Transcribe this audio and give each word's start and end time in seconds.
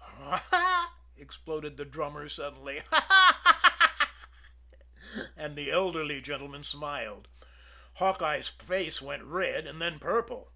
"Haw!" 0.00 0.94
exploded 1.16 1.76
the 1.76 1.84
drummer 1.84 2.28
suddenly. 2.28 2.84
"Haw 2.92 3.00
haw, 3.08 3.78
haw!" 3.82 4.08
And 5.36 5.56
the 5.58 5.72
elderly 5.72 6.20
gentleman 6.20 6.62
smiled. 6.62 7.26
Hawkeye's 7.94 8.46
face 8.48 9.02
went 9.02 9.24
red, 9.24 9.66
and 9.66 9.82
then 9.82 9.98
purple. 9.98 10.52